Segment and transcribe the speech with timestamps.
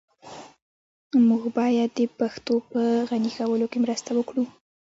[1.27, 4.43] موږ بايد د پښتو په غني کولو کي مرسته وکړو.